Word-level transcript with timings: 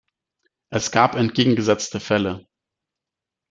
Es 0.71 0.89
gab 0.89 1.13
entgegengesetzte 1.15 1.99
Fälle. 1.99 2.47